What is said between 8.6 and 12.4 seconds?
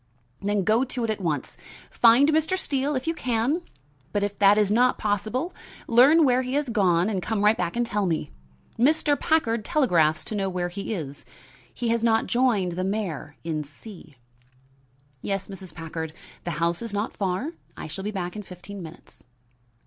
Mr. Packard telegraphs to know where he is. He has not